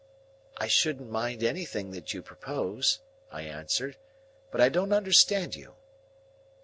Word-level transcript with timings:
"I 0.57 0.65
shouldn't 0.65 1.11
mind 1.11 1.43
anything 1.43 1.91
that 1.91 2.11
you 2.11 2.23
propose," 2.23 3.01
I 3.31 3.43
answered, 3.43 3.97
"but 4.49 4.59
I 4.59 4.67
don't 4.67 4.93
understand 4.93 5.55
you." 5.55 5.75